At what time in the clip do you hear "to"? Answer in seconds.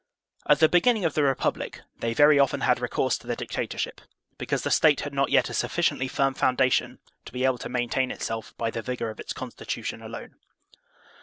3.19-3.27, 7.25-7.31, 7.59-7.69